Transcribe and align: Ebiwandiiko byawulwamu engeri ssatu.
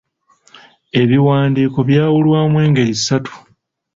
Ebiwandiiko 1.01 1.79
byawulwamu 1.89 2.57
engeri 2.65 2.93
ssatu. 2.99 3.33